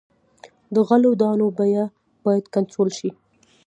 د 0.73 0.75
غلو 0.87 1.11
دانو 1.21 1.47
بیه 1.57 1.85
باید 2.23 2.45
کنټرول 2.55 2.89
شي. 2.97 3.09